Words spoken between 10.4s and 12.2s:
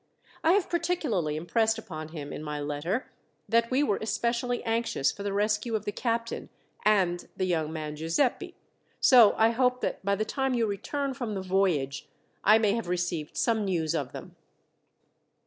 you return from the voyage,